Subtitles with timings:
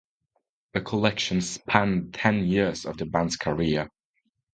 [0.73, 3.87] The collection spanned ten years of the band's career.